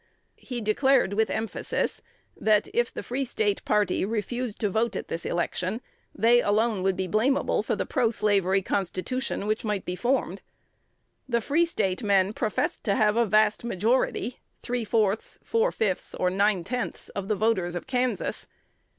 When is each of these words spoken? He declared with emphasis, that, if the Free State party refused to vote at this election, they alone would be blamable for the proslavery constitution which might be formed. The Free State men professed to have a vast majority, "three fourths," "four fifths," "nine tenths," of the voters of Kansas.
He 0.39 0.61
declared 0.61 1.13
with 1.13 1.29
emphasis, 1.29 2.01
that, 2.35 2.67
if 2.73 2.91
the 2.91 3.03
Free 3.03 3.23
State 3.23 3.63
party 3.65 4.03
refused 4.03 4.57
to 4.61 4.69
vote 4.71 4.95
at 4.95 5.09
this 5.09 5.27
election, 5.27 5.79
they 6.15 6.41
alone 6.41 6.81
would 6.81 6.95
be 6.95 7.05
blamable 7.07 7.61
for 7.63 7.75
the 7.75 7.85
proslavery 7.85 8.65
constitution 8.65 9.45
which 9.45 9.63
might 9.63 9.85
be 9.85 9.95
formed. 9.95 10.41
The 11.29 11.39
Free 11.39 11.65
State 11.67 12.01
men 12.01 12.33
professed 12.33 12.83
to 12.85 12.95
have 12.95 13.15
a 13.15 13.27
vast 13.27 13.63
majority, 13.63 14.39
"three 14.63 14.85
fourths," 14.85 15.39
"four 15.43 15.71
fifths," 15.71 16.15
"nine 16.19 16.63
tenths," 16.63 17.09
of 17.09 17.27
the 17.27 17.35
voters 17.35 17.75
of 17.75 17.85
Kansas. 17.85 18.47